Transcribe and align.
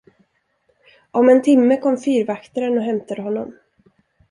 Om 1.11 1.29
en 1.29 1.41
timme 1.41 1.77
kom 1.77 1.97
fyrvaktaren 1.97 2.77
och 2.77 2.83
hämtade 2.83 3.21
honom. 3.21 3.53